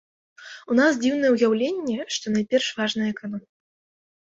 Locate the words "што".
2.19-2.25